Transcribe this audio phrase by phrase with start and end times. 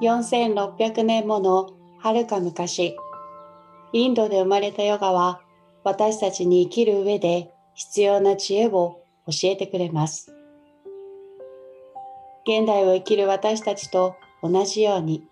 [0.00, 2.96] 4600年ものはるか昔、
[3.92, 5.40] インドで生まれたヨガは
[5.84, 10.34] 私たちに生きる上で必要な知恵を教えてくれます。
[12.44, 15.26] 現代を生きる私たちと同じように、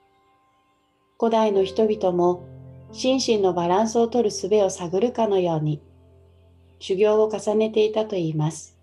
[1.21, 2.43] 古代の人々も
[2.91, 5.83] 心身のバランスを取る術を探るかのように、
[6.79, 8.79] 修行を重ねていたといいます。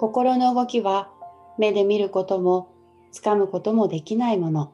[0.00, 1.08] 心の動きは
[1.56, 2.77] 目で見ることも
[3.12, 4.72] つかむこともできないもの。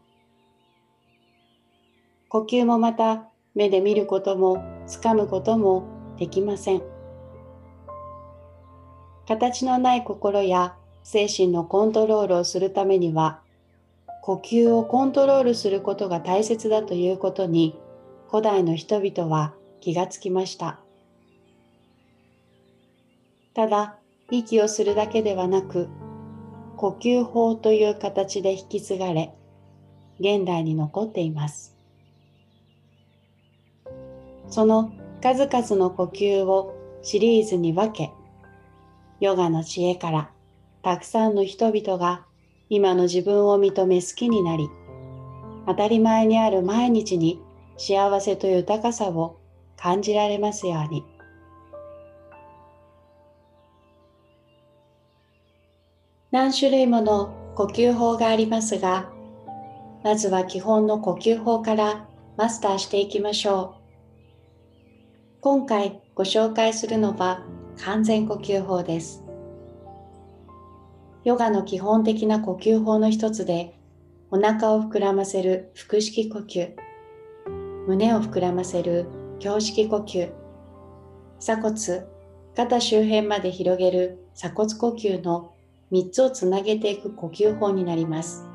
[2.28, 5.84] 呼吸もまた目で見ることもつかむことも
[6.16, 6.82] できません。
[9.26, 13.40] 形のない心や精神のコントロールをするためには
[14.22, 17.78] 呼吸をコントロールすることが大切だということに
[18.30, 20.80] 古代の人々は気がつきました。
[23.54, 23.98] ただ
[24.30, 25.88] 息をするだけではなく
[26.84, 29.34] 呼吸法という形で引き継がれ
[30.20, 31.74] 現代に残っています。
[34.50, 38.12] その数々の呼吸をシリーズに分け
[39.18, 40.30] ヨガの知恵から
[40.82, 42.26] たくさんの人々が
[42.68, 44.68] 今の自分を認め好きになり
[45.66, 47.40] 当たり前にある毎日に
[47.78, 49.40] 幸せと豊かさを
[49.78, 51.13] 感じられますように。
[56.34, 59.08] 何種類もの呼吸法がありますが、
[60.02, 65.40] まずは基本の呼吸法からマスターしていきましょう。
[65.40, 67.44] 今回ご紹介するのは
[67.84, 69.22] 完全呼吸法です。
[71.22, 73.78] ヨガの基本的な呼吸法の一つで、
[74.32, 76.74] お腹を膨らませる腹式呼吸、
[77.86, 79.06] 胸を膨らませる
[79.40, 80.32] 胸式呼吸、
[81.38, 81.76] 鎖骨、
[82.56, 85.53] 肩周辺まで広げる鎖骨呼吸の
[85.94, 88.48] 3つをつなげていく呼吸法になります。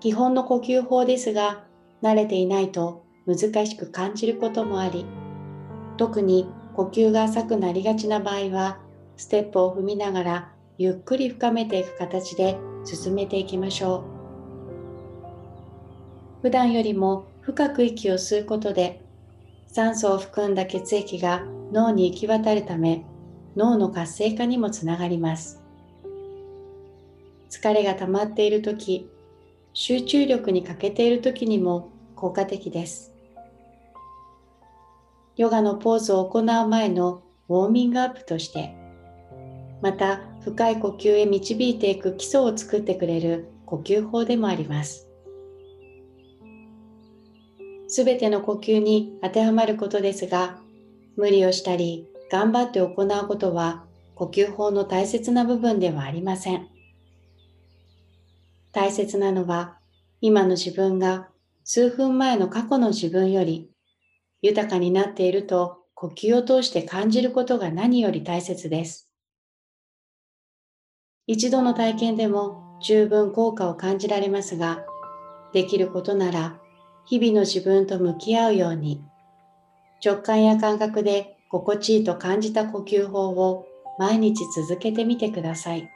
[0.00, 1.64] 基本の呼吸法ですが、
[2.02, 5.06] 慣れていないと難しく感じることもあり、
[5.96, 8.80] 特に呼吸が浅くなりがちな場合は、
[9.16, 14.14] ステップを踏みながらゆっくり深めていく形で進めていきましょう。
[16.42, 19.00] 普段よりも深く息を吸うことで
[19.68, 23.06] 酸素を含んだ血液が脳に行き渡るため
[23.56, 25.62] 脳の活性化にもつながります。
[27.50, 29.08] 疲れが溜まっている時、
[29.72, 33.14] 集中力に欠けている時にも効果的です。
[35.36, 38.74] ヨガのポーズを行う前のウォーミングアップとして、
[39.82, 45.08] また深い呼吸へ導いていく基礎を作ってくれる呼吸法でもあります。
[47.86, 50.58] すべての呼吸に当てはまることですが、
[51.16, 53.84] 無理をしたり頑張って行うことは
[54.16, 56.66] 呼吸法の大切な部分ではありません。
[58.72, 59.78] 大切なのは
[60.20, 61.28] 今の自分が
[61.62, 63.70] 数分前の過去の自分より
[64.42, 69.08] 豊かになっていると呼吸を通して感じることが何より大切です。
[71.28, 74.84] 一度の体験でも十分効果を感じられますが、
[75.52, 76.58] できることなら
[77.06, 79.04] 日々の自分と向き合うように
[80.04, 85.88] 直感や感覚で心地いいと感じた呼吸法を毎日続けてみてください。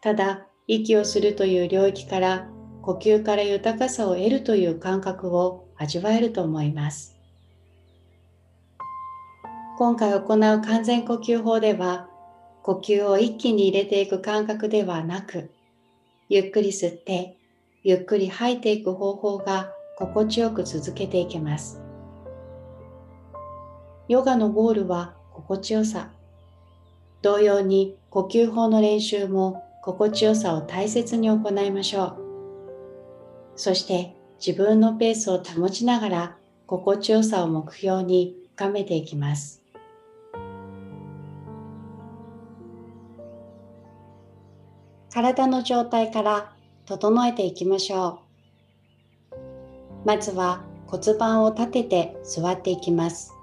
[0.00, 2.48] ただ、息をするという領域から
[2.82, 7.16] 呼吸から豊かさを得るという感覚を味わえると思います。
[9.78, 12.08] 今回行う完全呼吸法では、
[12.64, 15.50] 呼吸を一気に入れていく感覚ではなく、
[16.28, 17.36] ゆっくり吸って、
[17.84, 21.87] ゆっくり吐いていく方法が心地よく続けていけます。
[24.08, 26.08] ヨガのゴールは心地よさ。
[27.20, 32.16] 同様に呼吸法の練習も心地よさを大切に行いましょう。
[33.54, 34.14] そして
[34.44, 36.36] 自分のペースを保ちながら
[36.66, 39.62] 心地よさを目標に深めていきます。
[45.12, 46.52] 体の状態から
[46.86, 48.20] 整えていきましょ
[49.32, 50.06] う。
[50.06, 53.37] まずは骨盤を立てて座っていきます。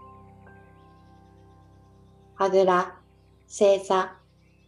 [2.38, 2.96] あぐら、
[3.48, 4.14] 正座、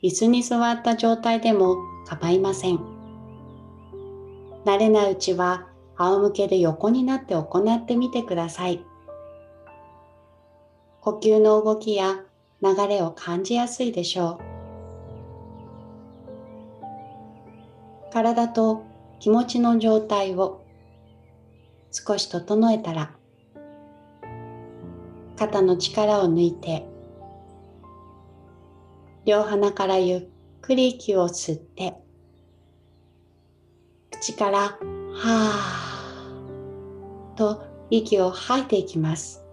[0.02, 2.80] 椅子に座った状態でも構いません。
[4.64, 5.68] 慣れないうちは
[5.98, 8.84] 仰向けで横になって行ってみてください。
[11.02, 12.22] 呼吸の動きや
[12.62, 14.44] 流れを感じやすいでしょう。
[18.14, 18.84] 体と
[19.20, 20.64] 気持ちの状態を
[21.92, 23.12] 少し整えたら
[25.38, 26.88] 肩の力を抜いて
[29.28, 30.24] 両鼻からゆっ
[30.62, 31.96] くり息を吸って、
[34.10, 39.44] 口からはーと息を吐いていきます。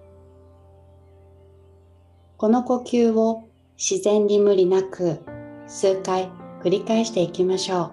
[2.36, 5.18] この呼吸を自然に無理なく
[5.66, 6.30] 数回
[6.62, 7.92] 繰り返していきましょう。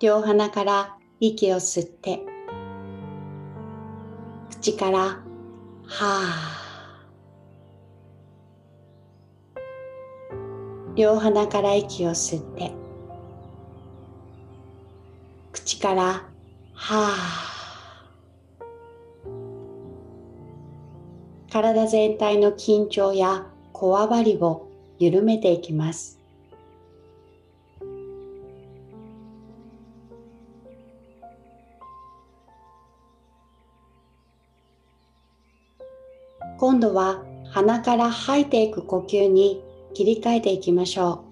[0.00, 2.20] 両鼻から息を吸って、
[4.50, 6.57] 口からはー。
[10.98, 12.72] 両鼻から息を吸って、
[15.52, 16.24] 口から
[16.74, 19.28] はー。
[21.52, 24.68] 体全体の緊張やこわばりを
[24.98, 26.18] 緩めていきます。
[36.58, 37.22] 今度は
[37.52, 39.62] 鼻から吐いていく呼吸に
[39.98, 41.24] 切り替えていきましょ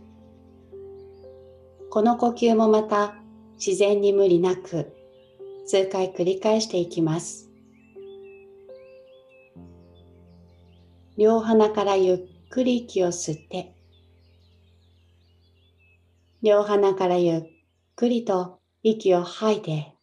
[1.79, 1.89] う。
[1.89, 3.15] この呼吸もまた
[3.65, 4.93] 自然に無理なく
[5.67, 7.49] 数回繰り返していきます。
[11.17, 12.19] 両鼻からゆっ
[12.51, 13.73] くり息を吸って、
[16.43, 17.43] 両鼻からゆっ
[17.95, 19.95] くりと息を吐いて、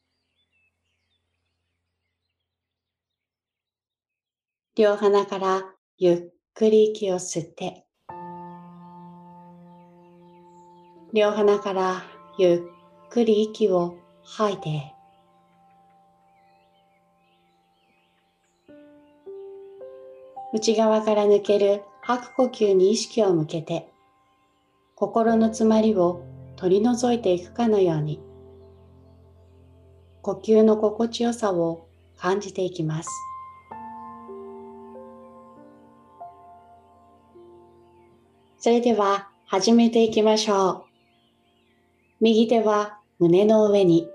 [4.78, 5.64] 両鼻から
[5.98, 6.24] ゆっ
[6.54, 7.83] くり息を吸って、
[11.16, 12.04] 両鼻から
[12.40, 12.68] ゆ
[13.06, 14.96] っくり息を吐いて、
[20.56, 23.92] 内側から抜ける吐く呼吸に意識を向けて、
[24.96, 26.24] 心の詰まりを
[26.56, 28.20] 取り除いていくかのように、
[30.24, 31.88] 呼吸の心地よさを
[32.18, 33.10] 感じていきます。
[38.58, 40.93] それでは始めていきましょう。
[42.26, 44.08] 右手は胸の上に、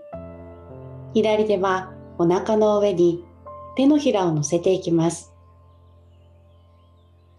[1.13, 3.23] 左手はお腹の上に
[3.77, 5.35] 手のひらを乗せていきます。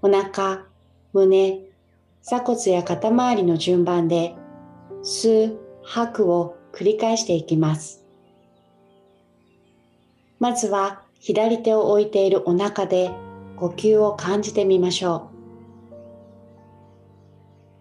[0.04, 0.68] お腹、
[1.12, 1.60] 胸、
[2.22, 4.36] 鎖骨や肩周りの順番で
[5.02, 8.06] 吸う、吐くを繰り返していきます。
[10.38, 13.10] まずは左手を置いているお腹で
[13.56, 15.32] 呼吸を感じてみましょ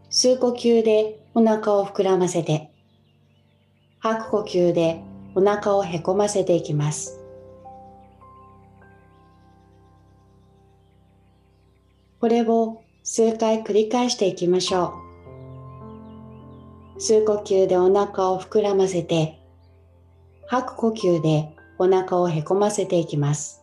[0.08, 0.10] う。
[0.10, 2.72] 吸う呼吸でお腹を膨らませて、
[4.00, 5.02] 吐く呼吸で
[5.34, 7.20] お腹をへこませていきます。
[12.20, 14.94] これを数回繰り返していきましょ
[16.96, 16.98] う。
[17.00, 19.38] 吸呼吸でお腹を膨らませて、
[20.46, 23.62] 吐く呼吸でお腹をへこませていきます。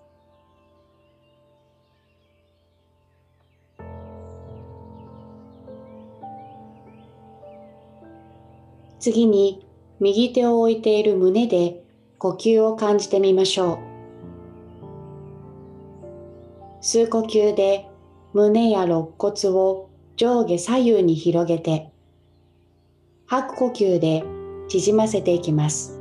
[9.00, 9.65] 次に
[10.00, 11.84] 右手を置いている胸で
[12.18, 13.96] 呼吸を感じてみましょう。
[16.82, 17.88] 吸呼吸で
[18.34, 21.90] 胸や肋骨を上下左右に広げて、
[23.26, 24.24] 吐く呼吸で
[24.68, 26.00] 縮ませていきます。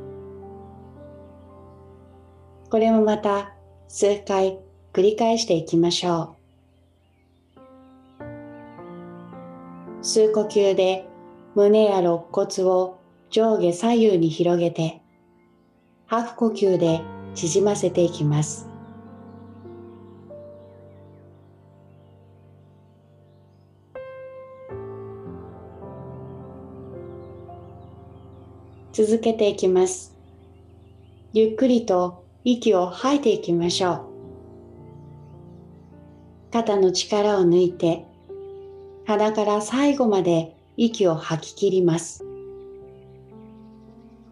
[2.69, 3.53] これもまた
[3.87, 4.59] 数回
[4.93, 6.35] 繰り返していきましょ
[9.99, 10.01] う。
[10.01, 11.07] 吸呼吸で
[11.55, 12.97] 胸や肋骨を
[13.35, 15.01] 上下左右に広げて、
[16.05, 17.01] 吐く呼吸で
[17.33, 18.69] 縮ませていきます。
[28.93, 30.15] 続けていきます。
[31.33, 34.01] ゆっくりと息を吐いていきましょう。
[36.53, 38.05] 肩の力を抜いて、
[39.05, 42.24] 鼻から最後まで息を吐き切ります。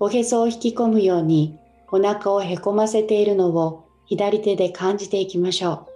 [0.03, 1.57] おへそを引き込むように
[1.89, 5.87] お腹をへこませているのを左手で感じていきましょ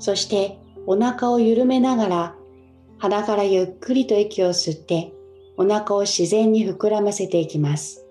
[0.00, 2.34] そしてお腹を緩めながら
[2.98, 5.12] 鼻からゆっくりと息を吸って
[5.56, 8.04] お腹を自然に膨らませていきます。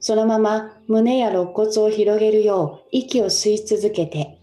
[0.00, 4.40] そのまま胸や肋骨を広げるよう息を吸い続けて、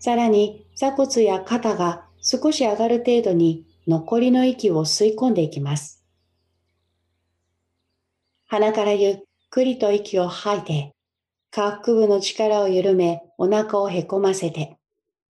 [0.00, 5.99] さらに鎖骨や肩が少し上がる程度に残りの息を吸い込んでいきます。
[8.50, 10.92] 鼻からゆっくりと息を吐いて、
[11.52, 14.76] 下腹部の力を緩め、お腹をへこませて、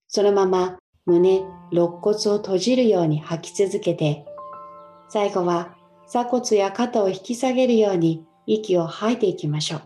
[0.09, 4.25] そのまま胸、肋骨を閉じるように吐き続けて、
[5.11, 9.83] 最後は鎖骨や肩を引き下げるように息を吐いていきましょう。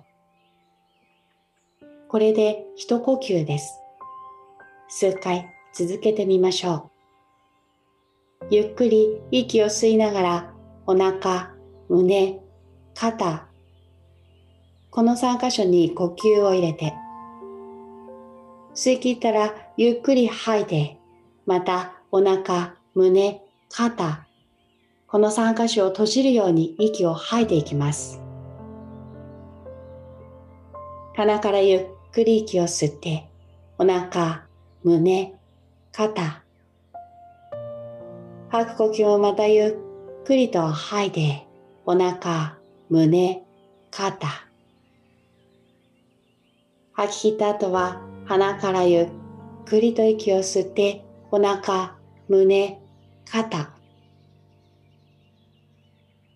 [2.06, 3.80] これで一呼吸です。
[4.88, 6.88] 数回続けてみましょ
[8.44, 8.46] う。
[8.52, 10.54] ゆっくり息を吸いながら
[10.86, 11.52] お腹、
[11.88, 12.43] 胸、
[12.94, 13.48] 肩、
[14.90, 16.94] この3箇所に呼吸を入れて、
[18.74, 20.96] 吸い切ったらゆっくり吐いて、
[21.44, 24.26] またお腹、胸、肩、
[25.08, 28.20] この3箇所を閉じるように息を吐いていきます。
[31.16, 33.28] 鼻からゆっくり息を吸って、
[33.78, 34.46] お腹、
[34.84, 35.34] 胸、
[35.90, 36.42] 肩。
[38.50, 39.68] 吐く呼吸をまたゆ
[40.22, 41.46] っくりと吐いて、
[41.86, 42.56] お腹、
[42.90, 43.42] 胸、
[43.90, 44.28] 肩。
[46.92, 49.08] 吐き切った後は鼻からゆっ
[49.64, 51.96] くりと息を吸って、お腹、
[52.28, 52.78] 胸、
[53.24, 53.70] 肩。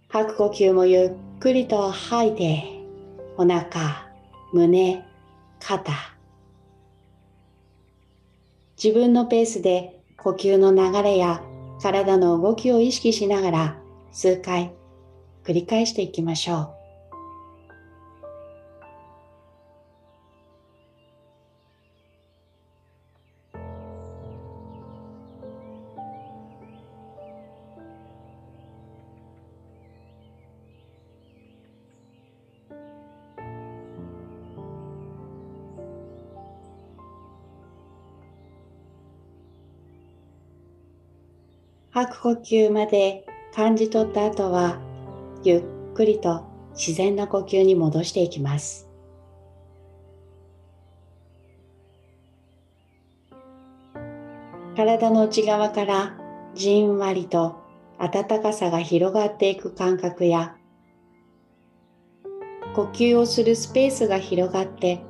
[0.08, 2.64] 吐く呼吸もゆっくりと吐いて、
[3.36, 4.08] お腹、
[4.54, 5.04] 胸、
[5.60, 5.92] 肩。
[8.82, 11.42] 自分のペースで呼吸の流れや
[11.82, 13.78] 体の動きを意識しながら
[14.12, 14.72] 数回
[15.48, 16.68] 繰り返していきましょう。
[41.90, 43.24] 吐く呼吸まで
[43.56, 44.87] 感じ取った後は
[45.44, 48.88] ゆっくりと自然な呼吸に戻していきます。
[54.76, 56.16] 体の内側から
[56.54, 57.56] じんわりと
[57.98, 60.56] 温かさが広がっていく感覚や
[62.74, 65.00] 呼吸をするスペースが広がって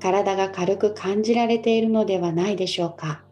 [0.00, 3.22] 体が軽く感じられているのではないでしょうか。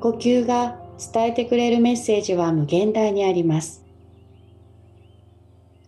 [0.00, 3.84] 呼吸が伝えてくれるメッセージは無限大にあります。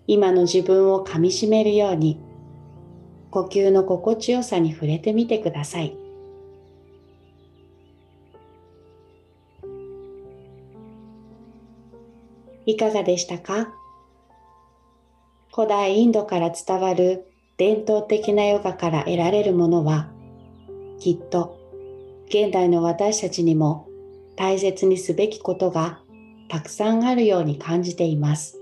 [0.07, 2.21] 今の自分をかみしめるように
[3.31, 5.97] 呼吸の心地よさに触れてみてください。
[12.67, 13.73] いかがでしたか？
[15.55, 20.11] 古代インドから伝わる伝統的なヨガから得られるものは
[20.99, 21.59] きっと
[22.29, 23.86] 現代の私たちにも
[24.37, 26.01] 大切にすべきことが
[26.49, 28.59] たくさんあるように感じています。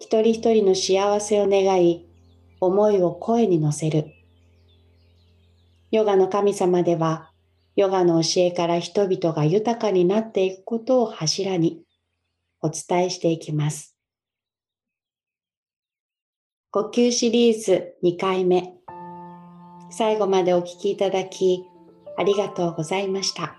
[0.00, 2.06] 一人一人の幸せを願い、
[2.60, 4.06] 思いを声に乗せる。
[5.90, 7.30] ヨガの神様では、
[7.76, 11.82] ヨガの教えから人々が豊かになっていくことを柱に
[12.62, 13.96] お伝えしていきます。
[16.70, 18.74] 呼吸シリーズ2回目。
[19.90, 21.64] 最後までお聴きいただき、
[22.18, 23.57] ありがとうございました。